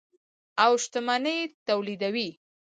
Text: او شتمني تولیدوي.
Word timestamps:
او 0.63 0.71
شتمني 0.83 1.37
تولیدوي. 1.67 2.29